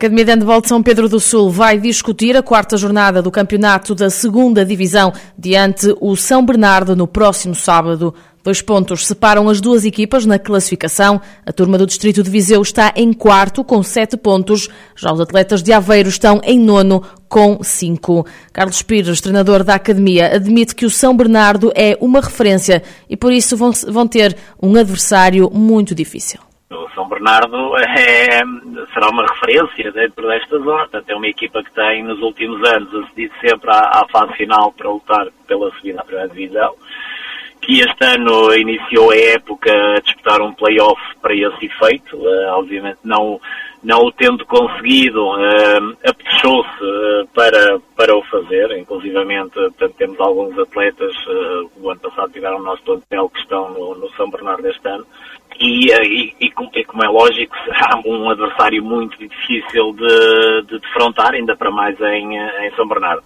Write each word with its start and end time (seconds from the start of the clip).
Academia 0.00 0.24
de 0.24 0.32
Handebol 0.32 0.62
de 0.62 0.68
São 0.68 0.82
Pedro 0.82 1.10
do 1.10 1.20
Sul 1.20 1.50
vai 1.50 1.76
discutir 1.76 2.34
a 2.34 2.42
quarta 2.42 2.74
jornada 2.78 3.20
do 3.20 3.30
campeonato 3.30 3.94
da 3.94 4.08
segunda 4.08 4.64
divisão 4.64 5.12
diante 5.38 5.94
o 6.00 6.16
São 6.16 6.42
Bernardo 6.42 6.96
no 6.96 7.06
próximo 7.06 7.54
sábado. 7.54 8.14
Dois 8.42 8.62
pontos 8.62 9.06
separam 9.06 9.46
as 9.50 9.60
duas 9.60 9.84
equipas 9.84 10.24
na 10.24 10.38
classificação. 10.38 11.20
A 11.44 11.52
turma 11.52 11.76
do 11.76 11.84
Distrito 11.84 12.22
de 12.22 12.30
Viseu 12.30 12.62
está 12.62 12.94
em 12.96 13.12
quarto, 13.12 13.62
com 13.62 13.82
sete 13.82 14.16
pontos. 14.16 14.70
Já 14.96 15.12
os 15.12 15.20
atletas 15.20 15.62
de 15.62 15.70
Aveiro 15.70 16.08
estão 16.08 16.40
em 16.44 16.58
nono, 16.58 17.02
com 17.28 17.62
cinco. 17.62 18.24
Carlos 18.54 18.80
Pires, 18.80 19.20
treinador 19.20 19.62
da 19.62 19.74
Academia, 19.74 20.34
admite 20.34 20.74
que 20.74 20.86
o 20.86 20.90
São 20.90 21.14
Bernardo 21.14 21.70
é 21.74 21.94
uma 22.00 22.22
referência 22.22 22.82
e 23.06 23.18
por 23.18 23.34
isso 23.34 23.54
vão 23.54 24.08
ter 24.08 24.34
um 24.62 24.74
adversário 24.76 25.50
muito 25.52 25.94
difícil. 25.94 26.40
São 26.94 27.08
Bernardo 27.08 27.76
é, 27.78 28.44
será 28.94 29.08
uma 29.10 29.26
referência 29.26 29.90
dentro 29.90 30.28
desta 30.28 30.56
zona. 30.56 30.78
Portanto, 30.78 31.10
é 31.10 31.16
uma 31.16 31.26
equipa 31.26 31.64
que 31.64 31.72
tem, 31.72 32.04
nos 32.04 32.20
últimos 32.20 32.62
anos, 32.68 32.94
acedido 32.94 33.34
sempre 33.40 33.70
à, 33.70 33.80
à 33.80 34.06
fase 34.08 34.34
final 34.34 34.72
para 34.72 34.88
lutar 34.88 35.26
pela 35.48 35.68
subida 35.72 36.00
à 36.00 36.04
primeira 36.04 36.28
divisão. 36.28 36.72
Que 37.60 37.80
este 37.80 38.04
ano 38.04 38.54
iniciou 38.54 39.10
a 39.10 39.16
época 39.16 39.70
a 39.96 40.00
disputar 40.00 40.40
um 40.40 40.52
play-off 40.54 41.00
para 41.20 41.34
esse 41.34 41.66
efeito. 41.66 42.16
Uh, 42.16 42.50
obviamente, 42.52 42.98
não, 43.02 43.40
não 43.82 44.04
o 44.04 44.12
tendo 44.12 44.46
conseguido, 44.46 45.26
uh, 45.26 45.96
apetechou-se 46.04 46.84
uh, 46.84 47.26
para, 47.34 47.80
para 47.96 48.16
o 48.16 48.22
fazer. 48.26 48.78
Inclusivamente, 48.78 49.54
portanto, 49.54 49.94
temos 49.98 50.20
alguns 50.20 50.56
atletas 50.56 51.16
o 51.82 51.90
ano 51.90 52.00
passado 52.00 52.32
tiveram 52.32 52.58
o 52.58 52.62
nosso 52.62 52.82
plantel 52.84 53.28
que 53.28 53.40
estão 53.40 53.70
no, 53.70 53.94
no 53.96 54.08
São 54.12 54.30
Bernardo 54.30 54.68
este 54.68 54.86
ano 54.88 55.04
e, 55.60 56.34
e, 56.39 56.39
como 56.90 57.04
é 57.04 57.08
lógico, 57.08 57.54
será 57.64 58.00
um 58.04 58.28
adversário 58.28 58.84
muito 58.84 59.16
difícil 59.18 59.92
de, 59.92 60.62
de 60.66 60.78
defrontar, 60.80 61.32
ainda 61.32 61.56
para 61.56 61.70
mais 61.70 61.98
em, 62.00 62.36
em 62.36 62.70
São 62.76 62.86
Bernardo. 62.86 63.22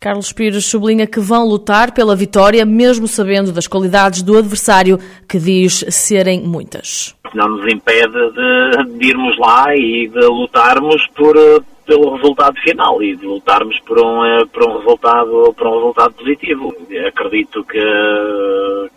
Carlos 0.00 0.32
Pires 0.32 0.64
sublinha 0.64 1.08
que 1.08 1.18
vão 1.18 1.44
lutar 1.44 1.92
pela 1.92 2.14
vitória, 2.14 2.64
mesmo 2.64 3.08
sabendo 3.08 3.50
das 3.50 3.66
qualidades 3.66 4.22
do 4.22 4.38
adversário, 4.38 4.96
que 5.28 5.38
diz 5.38 5.84
serem 5.88 6.40
muitas. 6.40 7.16
Não 7.34 7.48
nos 7.48 7.66
impede 7.72 8.12
de, 8.12 8.98
de 8.98 9.06
irmos 9.08 9.36
lá 9.38 9.74
e 9.74 10.06
de 10.06 10.24
lutarmos 10.24 11.04
por, 11.16 11.34
pelo 11.84 12.14
resultado 12.14 12.56
final 12.60 13.02
e 13.02 13.16
de 13.16 13.26
lutarmos 13.26 13.78
por 13.80 13.98
um, 13.98 14.46
por 14.52 14.68
um, 14.68 14.78
resultado, 14.78 15.54
por 15.56 15.66
um 15.66 15.74
resultado 15.74 16.14
positivo. 16.14 16.74
Acredito 17.08 17.64
que, 17.64 17.82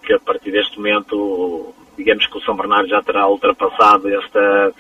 que 0.06 0.14
a 0.14 0.20
partir 0.20 0.52
deste 0.52 0.78
momento 0.78 1.74
digamos 2.02 2.26
que 2.28 2.38
o 2.38 2.42
São 2.42 2.56
Bernardo 2.56 2.88
já 2.88 3.02
terá 3.02 3.28
ultrapassado 3.28 4.10
esta, 4.10 4.74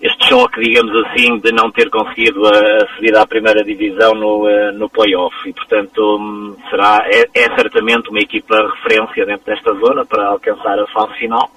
este 0.00 0.28
choque, 0.28 0.60
digamos 0.60 0.94
assim, 1.06 1.38
de 1.38 1.50
não 1.50 1.70
ter 1.72 1.90
conseguido 1.90 2.46
a 2.46 2.86
subida 2.94 3.20
à 3.20 3.26
primeira 3.26 3.64
divisão 3.64 4.14
no, 4.14 4.48
eh, 4.48 4.70
no 4.72 4.88
play-off. 4.88 5.34
E, 5.44 5.52
portanto, 5.52 6.18
hum, 6.20 6.56
será, 6.70 7.04
é, 7.06 7.28
é, 7.34 7.54
certamente 7.56 8.08
uma 8.08 8.20
equipa 8.20 8.56
referência 8.76 9.26
dentro 9.26 9.46
desta 9.46 9.74
zona 9.74 10.06
para 10.06 10.28
alcançar 10.28 10.78
a 10.78 10.86
fase 10.86 11.14
final. 11.14 11.50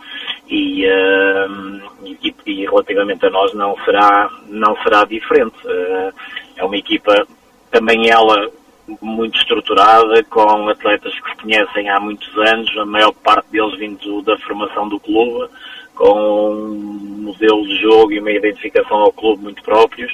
E, 0.49 0.85
uh, 0.85 1.81
e, 2.03 2.35
e, 2.45 2.65
relativamente 2.65 3.25
a 3.25 3.29
nós 3.29 3.53
não 3.53 3.75
será, 3.85 4.29
não 4.47 4.75
será 4.83 5.05
diferente. 5.05 5.55
Uh, 5.63 6.11
é 6.57 6.65
uma 6.65 6.75
equipa, 6.75 7.25
também 7.69 8.09
ela, 8.09 8.49
muito 9.01 9.37
estruturada, 9.37 10.23
com 10.25 10.67
atletas 10.69 11.13
que 11.19 11.29
se 11.29 11.37
conhecem 11.37 11.89
há 11.89 11.99
muitos 11.99 12.35
anos, 12.37 12.77
a 12.77 12.85
maior 12.85 13.11
parte 13.13 13.49
deles 13.51 13.77
vindo 13.77 14.21
da 14.23 14.37
formação 14.39 14.87
do 14.89 14.99
clube, 14.99 15.49
com 15.95 16.51
um 16.51 17.21
modelo 17.23 17.67
de 17.67 17.81
jogo 17.81 18.11
e 18.11 18.19
uma 18.19 18.31
identificação 18.31 18.97
ao 18.97 19.13
clube 19.13 19.43
muito 19.43 19.61
próprios. 19.63 20.11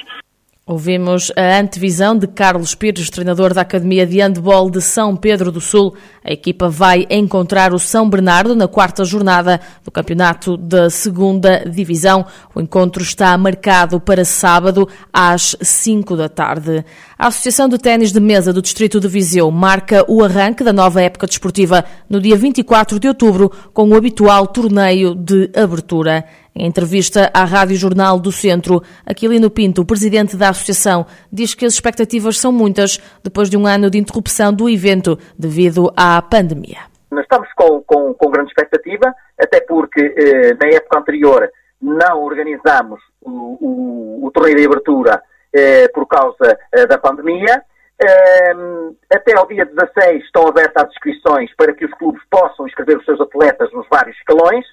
Ouvimos 0.68 1.32
a 1.34 1.60
antevisão 1.60 2.14
de 2.14 2.26
Carlos 2.26 2.74
Pires, 2.74 3.08
treinador 3.08 3.54
da 3.54 3.62
Academia 3.62 4.06
de 4.06 4.20
Handball 4.20 4.68
de 4.68 4.82
São 4.82 5.16
Pedro 5.16 5.50
do 5.50 5.62
Sul. 5.62 5.94
A 6.22 6.30
equipa 6.30 6.68
vai 6.68 7.06
encontrar 7.08 7.72
o 7.72 7.78
São 7.78 8.06
Bernardo 8.06 8.54
na 8.54 8.68
quarta 8.68 9.02
jornada 9.02 9.58
do 9.82 9.90
campeonato 9.90 10.58
da 10.58 10.90
segunda 10.90 11.64
divisão. 11.64 12.26
O 12.54 12.60
encontro 12.60 13.02
está 13.02 13.34
marcado 13.38 13.98
para 13.98 14.26
sábado 14.26 14.86
às 15.10 15.56
5 15.58 16.14
da 16.14 16.28
tarde. 16.28 16.84
A 17.18 17.28
Associação 17.28 17.66
de 17.66 17.78
Ténis 17.78 18.12
de 18.12 18.20
Mesa 18.20 18.52
do 18.52 18.60
Distrito 18.60 19.00
de 19.00 19.08
Viseu 19.08 19.50
marca 19.50 20.04
o 20.06 20.22
arranque 20.22 20.62
da 20.62 20.72
nova 20.72 21.00
época 21.00 21.26
desportiva 21.26 21.82
no 22.10 22.20
dia 22.20 22.36
24 22.36 23.00
de 23.00 23.08
outubro 23.08 23.50
com 23.72 23.88
o 23.88 23.96
habitual 23.96 24.46
torneio 24.46 25.14
de 25.14 25.50
abertura. 25.56 26.26
Em 26.58 26.66
entrevista 26.66 27.30
à 27.32 27.44
Rádio 27.44 27.76
Jornal 27.76 28.18
do 28.18 28.32
Centro, 28.32 28.82
Aquilino 29.06 29.48
Pinto, 29.48 29.84
presidente 29.84 30.36
da 30.36 30.48
associação, 30.48 31.06
diz 31.32 31.54
que 31.54 31.64
as 31.64 31.74
expectativas 31.74 32.36
são 32.36 32.50
muitas 32.50 32.98
depois 33.22 33.48
de 33.48 33.56
um 33.56 33.64
ano 33.64 33.88
de 33.88 33.96
interrupção 33.96 34.52
do 34.52 34.68
evento 34.68 35.16
devido 35.38 35.92
à 35.96 36.20
pandemia. 36.20 36.78
Nós 37.12 37.22
estamos 37.22 37.48
com, 37.54 37.80
com, 37.82 38.12
com 38.12 38.30
grande 38.32 38.48
expectativa, 38.48 39.14
até 39.40 39.60
porque 39.60 40.00
eh, 40.00 40.56
na 40.60 40.68
época 40.74 40.98
anterior 40.98 41.48
não 41.80 42.24
organizamos 42.24 43.00
o, 43.22 43.30
o, 43.30 44.26
o 44.26 44.30
torneio 44.32 44.56
de 44.56 44.66
abertura 44.66 45.22
eh, 45.52 45.86
por 45.94 46.08
causa 46.08 46.58
eh, 46.72 46.86
da 46.88 46.98
pandemia. 46.98 47.62
Ehm, 48.02 48.96
até 49.12 49.38
ao 49.38 49.46
dia 49.46 49.64
16 49.64 50.24
estão 50.24 50.48
abertas 50.48 50.86
as 50.86 50.90
inscrições 50.90 51.54
para 51.56 51.72
que 51.72 51.84
os 51.84 51.92
clubes 51.94 52.22
possam 52.28 52.66
inscrever 52.66 52.98
os 52.98 53.04
seus 53.04 53.20
atletas 53.20 53.72
nos 53.72 53.86
vários 53.88 54.16
escalões. 54.16 54.66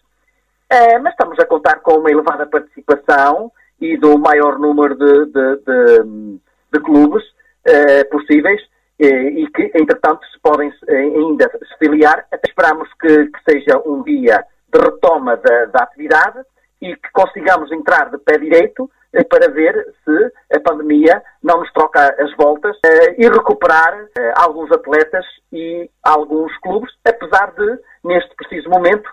É, 0.70 0.98
mas 1.00 1.14
estamos 1.14 1.38
a 1.40 1.46
contar 1.46 1.80
com 1.82 2.00
uma 2.00 2.10
elevada 2.10 2.46
participação 2.48 3.52
e 3.80 3.98
do 3.98 4.18
maior 4.18 4.58
número 4.58 4.96
de, 4.96 5.26
de, 5.26 5.56
de, 5.58 6.40
de 6.74 6.80
clubes 6.80 7.24
é, 7.64 8.04
possíveis 8.06 8.62
e, 9.00 9.06
e 9.06 9.48
que, 9.52 9.72
entretanto, 9.76 10.26
se 10.28 10.40
podem 10.40 10.72
ainda 10.88 11.50
se 11.50 11.78
filiar. 11.78 12.26
Até 12.32 12.48
esperamos 12.48 12.90
que, 13.00 13.28
que 13.28 13.52
seja 13.52 13.82
um 13.86 14.02
dia 14.04 14.44
de 14.74 14.80
retoma 14.80 15.38
da, 15.38 15.66
da, 15.66 15.84
atividade 15.84 16.40
e 16.82 16.96
que 16.96 17.12
consigamos 17.14 17.72
entrar 17.72 18.10
de 18.10 18.18
pé 18.18 18.38
direito 18.38 18.90
para 19.30 19.50
ver 19.50 19.74
se 20.04 20.58
a 20.58 20.60
pandemia 20.60 21.24
não 21.42 21.60
nos 21.60 21.72
troca 21.72 22.14
as 22.20 22.36
voltas 22.36 22.76
e 23.18 23.30
recuperar 23.30 23.94
alguns 24.36 24.70
atletas 24.74 25.26
e 25.54 25.90
alguns 26.04 26.52
clubes, 26.58 26.92
apesar 27.06 27.54
de, 27.54 27.80
neste 28.04 28.36
preciso 28.36 28.70
momento, 28.70 29.10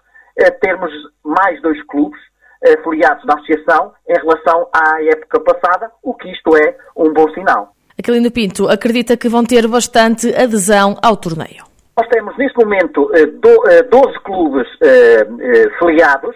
termos 0.61 0.91
mais 1.38 1.60
dois 1.62 1.82
clubes 1.87 2.20
filiados 2.84 3.25
da 3.26 3.34
associação 3.34 3.93
em 4.09 4.15
relação 4.15 4.69
à 4.72 5.03
época 5.03 5.41
passada, 5.41 5.91
o 6.03 6.15
que 6.15 6.31
isto 6.31 6.56
é 6.56 6.76
um 6.97 7.12
bom 7.12 7.28
sinal. 7.34 7.75
Aquilino 7.98 8.31
Pinto 8.31 8.69
acredita 8.69 9.16
que 9.16 9.28
vão 9.28 9.44
ter 9.44 9.66
bastante 9.66 10.28
adesão 10.34 10.97
ao 11.03 11.16
torneio. 11.16 11.65
Nós 11.97 12.09
temos 12.09 12.37
neste 12.38 12.56
momento 12.59 13.10
12 13.91 14.19
clubes 14.21 14.66
filiados 15.78 16.34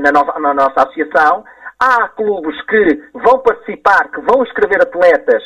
na, 0.00 0.12
nossa, 0.54 0.82
associação. 0.82 1.44
Há 1.80 2.08
clubes 2.08 2.54
que 2.66 3.02
vão 3.14 3.38
participar, 3.38 4.10
que 4.10 4.20
vão 4.20 4.42
escrever 4.44 4.82
atletas 4.82 5.42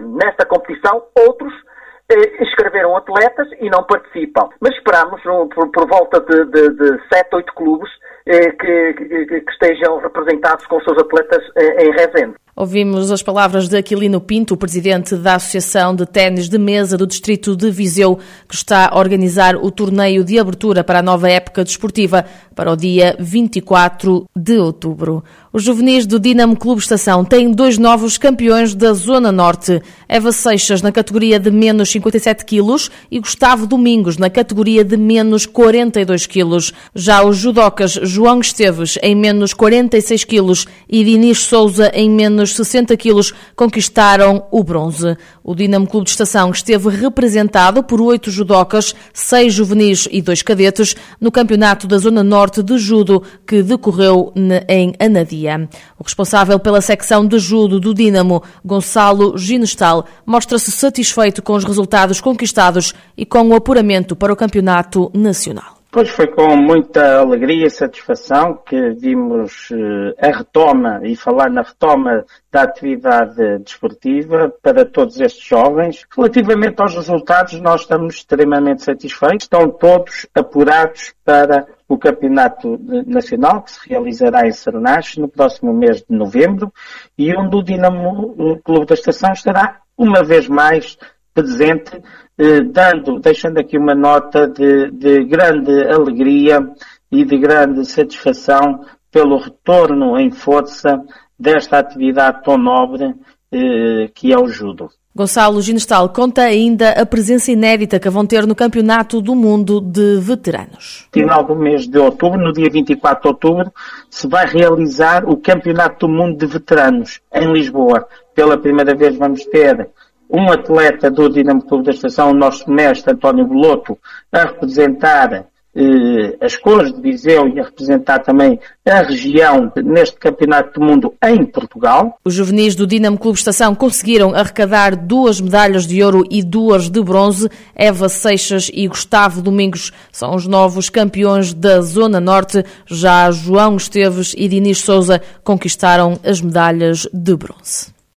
nesta 0.00 0.44
competição, 0.46 1.02
outros 1.18 1.52
eh, 1.52 1.66
escreveram 2.08 2.96
atletas 2.96 3.48
e 3.60 3.68
não 3.68 3.82
participam. 3.84 4.48
Mas 4.60 4.74
esperamos 4.74 5.20
por, 5.22 5.70
por 5.70 5.88
volta 5.88 6.20
de, 6.20 6.44
de, 6.46 6.70
de 6.70 7.08
7, 7.12 7.28
8 7.32 7.54
clubes 7.54 7.90
eh, 8.26 8.52
que, 8.52 8.94
que, 8.94 9.26
que, 9.40 9.50
estejam 9.50 9.98
representados 9.98 10.66
com 10.66 10.80
seus 10.80 10.98
atletas 10.98 11.42
eh, 11.56 11.84
em 11.84 11.90
Rezende. 11.92 12.36
Ouvimos 12.58 13.12
as 13.12 13.22
palavras 13.22 13.68
de 13.68 13.76
Aquilino 13.76 14.18
Pinto, 14.18 14.54
o 14.54 14.56
presidente 14.56 15.14
da 15.14 15.34
Associação 15.34 15.94
de 15.94 16.06
Ténis 16.06 16.48
de 16.48 16.56
Mesa 16.56 16.96
do 16.96 17.06
Distrito 17.06 17.54
de 17.54 17.70
Viseu, 17.70 18.18
que 18.48 18.54
está 18.54 18.88
a 18.88 18.98
organizar 18.98 19.56
o 19.56 19.70
torneio 19.70 20.24
de 20.24 20.38
abertura 20.38 20.82
para 20.82 21.00
a 21.00 21.02
nova 21.02 21.28
época 21.28 21.62
desportiva 21.62 22.24
para 22.54 22.72
o 22.72 22.76
dia 22.76 23.14
24 23.20 24.24
de 24.34 24.56
outubro. 24.56 25.22
Os 25.52 25.62
juvenis 25.62 26.06
do 26.06 26.18
Dinamo 26.18 26.56
Clube 26.56 26.80
Estação 26.80 27.24
têm 27.24 27.50
dois 27.50 27.76
novos 27.76 28.16
campeões 28.16 28.74
da 28.74 28.94
Zona 28.94 29.30
Norte. 29.30 29.82
Eva 30.08 30.32
Seixas 30.32 30.80
na 30.80 30.92
categoria 30.92 31.38
de 31.38 31.50
menos 31.50 31.90
57 31.90 32.44
quilos 32.44 32.90
e 33.10 33.18
Gustavo 33.18 33.66
Domingos 33.66 34.16
na 34.16 34.30
categoria 34.30 34.82
de 34.82 34.96
menos 34.96 35.44
42 35.44 36.26
quilos. 36.26 36.72
Já 36.94 37.22
os 37.22 37.36
judocas 37.36 37.92
João 38.02 38.40
Esteves 38.40 38.98
em 39.02 39.14
menos 39.14 39.52
46 39.52 40.24
quilos 40.24 40.66
e 40.88 41.04
Dinis 41.04 41.40
Souza 41.40 41.90
em 41.94 42.10
menos 42.10 42.45
menos 42.46 42.54
60 42.54 42.96
quilos 42.96 43.34
conquistaram 43.56 44.46
o 44.50 44.62
bronze. 44.62 45.16
O 45.42 45.54
Dinamo 45.54 45.86
Clube 45.86 46.04
de 46.04 46.10
Estação 46.10 46.50
esteve 46.50 46.88
representado 46.90 47.82
por 47.82 48.00
oito 48.00 48.30
judocas, 48.30 48.94
seis 49.12 49.52
juvenis 49.52 50.06
e 50.10 50.22
dois 50.22 50.42
cadetes 50.42 50.94
no 51.20 51.32
campeonato 51.32 51.86
da 51.86 51.98
Zona 51.98 52.22
Norte 52.22 52.62
de 52.62 52.78
Judo 52.78 53.22
que 53.46 53.62
decorreu 53.62 54.32
em 54.68 54.94
Anadia. 55.00 55.68
O 55.98 56.04
responsável 56.04 56.58
pela 56.60 56.80
secção 56.80 57.26
de 57.26 57.38
judo 57.38 57.80
do 57.80 57.92
Dinamo, 57.92 58.42
Gonçalo 58.64 59.36
Ginestal, 59.36 60.06
mostra-se 60.24 60.70
satisfeito 60.70 61.42
com 61.42 61.54
os 61.54 61.64
resultados 61.64 62.20
conquistados 62.20 62.94
e 63.16 63.26
com 63.26 63.48
o 63.48 63.54
apuramento 63.54 64.14
para 64.14 64.32
o 64.32 64.36
campeonato 64.36 65.10
nacional. 65.14 65.75
Pois 65.96 66.10
foi 66.10 66.26
com 66.26 66.54
muita 66.58 67.20
alegria 67.20 67.68
e 67.68 67.70
satisfação 67.70 68.54
que 68.54 68.90
vimos 68.90 69.70
eh, 69.72 70.28
a 70.28 70.36
retoma 70.36 71.00
e 71.02 71.16
falar 71.16 71.48
na 71.48 71.62
retoma 71.62 72.22
da 72.52 72.64
atividade 72.64 73.60
desportiva 73.60 74.52
para 74.62 74.84
todos 74.84 75.18
estes 75.18 75.42
jovens. 75.42 76.04
Relativamente 76.14 76.82
aos 76.82 76.94
resultados, 76.94 77.58
nós 77.62 77.80
estamos 77.80 78.16
extremamente 78.16 78.82
satisfeitos. 78.82 79.44
Estão 79.44 79.70
todos 79.70 80.26
apurados 80.34 81.14
para 81.24 81.66
o 81.88 81.96
Campeonato 81.96 82.78
Nacional, 83.06 83.62
que 83.62 83.70
se 83.70 83.88
realizará 83.88 84.46
em 84.46 84.52
Serenache 84.52 85.18
no 85.18 85.28
próximo 85.28 85.72
mês 85.72 86.04
de 86.06 86.14
novembro, 86.14 86.70
e 87.16 87.34
onde 87.34 87.56
o 87.56 87.62
Dinamo 87.62 88.60
Clube 88.62 88.84
da 88.84 88.92
Estação 88.92 89.32
estará 89.32 89.80
uma 89.96 90.22
vez 90.22 90.46
mais 90.46 90.98
presente, 91.36 92.02
eh, 92.38 92.62
dando, 92.62 93.20
deixando 93.20 93.58
aqui 93.58 93.76
uma 93.76 93.94
nota 93.94 94.48
de, 94.48 94.90
de 94.90 95.24
grande 95.24 95.86
alegria 95.86 96.66
e 97.12 97.26
de 97.26 97.38
grande 97.38 97.84
satisfação 97.84 98.80
pelo 99.12 99.36
retorno 99.36 100.18
em 100.18 100.30
força 100.30 100.98
desta 101.38 101.78
atividade 101.78 102.42
tão 102.42 102.56
nobre 102.56 103.14
eh, 103.52 104.10
que 104.14 104.32
é 104.32 104.38
o 104.38 104.48
judo. 104.48 104.88
Gonçalo 105.14 105.62
Ginestal 105.62 106.10
conta 106.10 106.42
ainda 106.42 106.90
a 106.90 107.06
presença 107.06 107.50
inédita 107.50 107.98
que 107.98 108.10
vão 108.10 108.26
ter 108.26 108.46
no 108.46 108.54
Campeonato 108.54 109.22
do 109.22 109.34
Mundo 109.34 109.80
de 109.80 110.18
Veteranos. 110.20 111.08
Final 111.10 111.42
do 111.42 111.56
mês 111.56 111.86
de 111.88 111.98
outubro, 111.98 112.38
no 112.38 112.52
dia 112.52 112.68
24 112.70 113.22
de 113.22 113.28
outubro, 113.28 113.72
se 114.10 114.28
vai 114.28 114.46
realizar 114.46 115.24
o 115.26 115.38
Campeonato 115.38 116.06
do 116.06 116.12
Mundo 116.12 116.36
de 116.36 116.46
Veteranos 116.46 117.20
em 117.32 117.50
Lisboa. 117.50 118.06
Pela 118.34 118.58
primeira 118.58 118.94
vez 118.94 119.16
vamos 119.16 119.42
ter 119.46 119.88
um 120.30 120.50
atleta 120.50 121.10
do 121.10 121.28
Dinamo 121.28 121.62
Clube 121.62 121.84
da 121.84 121.92
Estação, 121.92 122.30
o 122.30 122.34
nosso 122.34 122.70
mestre 122.70 123.12
António 123.12 123.46
Beloto, 123.46 123.98
a 124.32 124.44
representar 124.44 125.46
eh, 125.78 126.38
as 126.40 126.56
cores 126.56 126.90
de 126.90 127.02
Viseu 127.02 127.46
e 127.48 127.60
a 127.60 127.64
representar 127.64 128.20
também 128.20 128.58
a 128.88 129.02
região 129.02 129.70
neste 129.84 130.16
Campeonato 130.16 130.80
do 130.80 130.86
Mundo 130.86 131.14
em 131.22 131.44
Portugal. 131.44 132.18
Os 132.24 132.32
juvenis 132.32 132.74
do 132.74 132.86
Dinamo 132.86 133.18
Clube 133.18 133.36
Estação 133.36 133.74
conseguiram 133.74 134.34
arrecadar 134.34 134.96
duas 134.96 135.38
medalhas 135.38 135.86
de 135.86 136.02
ouro 136.02 136.24
e 136.30 136.42
duas 136.42 136.88
de 136.88 137.02
bronze. 137.02 137.50
Eva 137.74 138.08
Seixas 138.08 138.70
e 138.72 138.88
Gustavo 138.88 139.42
Domingos 139.42 139.92
são 140.10 140.34
os 140.34 140.46
novos 140.46 140.88
campeões 140.88 141.52
da 141.52 141.82
Zona 141.82 142.20
Norte. 142.20 142.64
Já 142.86 143.30
João 143.30 143.76
Esteves 143.76 144.34
e 144.34 144.48
Dinis 144.48 144.78
Souza 144.78 145.20
conquistaram 145.44 146.18
as 146.24 146.40
medalhas 146.40 147.06
de 147.12 147.36
bronze. 147.36 147.95